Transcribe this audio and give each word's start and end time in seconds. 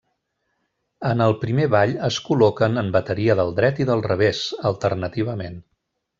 En 1.09 1.19
el 1.25 1.33
primer 1.43 1.67
ball 1.73 1.93
es 2.07 2.17
col·loquen 2.29 2.81
en 2.83 2.89
bateria 2.97 3.37
del 3.41 3.53
dret 3.61 3.83
i 3.85 3.89
del 3.93 4.03
revés, 4.09 4.41
alternativament. 4.73 5.63